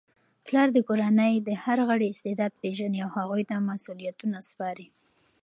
[0.45, 4.87] پلار د کورنی د هر غړي استعداد پیژني او هغوی ته مسؤلیتونه سپاري.